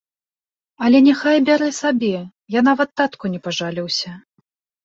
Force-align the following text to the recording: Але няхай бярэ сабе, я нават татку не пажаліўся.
Але 0.85 1.01
няхай 1.07 1.37
бярэ 1.49 1.69
сабе, 1.81 2.11
я 2.57 2.65
нават 2.71 2.89
татку 3.03 3.25
не 3.35 3.39
пажаліўся. 3.49 4.09